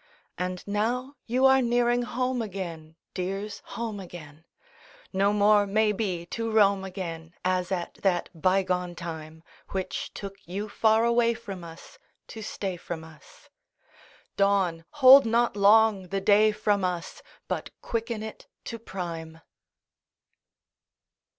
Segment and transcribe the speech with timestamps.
[0.00, 4.46] IV And now you are nearing home again, Dears, home again;
[5.12, 9.42] No more, may be, to roam again As at that bygone time,
[9.72, 13.50] Which took you far away from us To stay from us;
[14.38, 19.42] Dawn, hold not long the day from us, But quicken it to prime!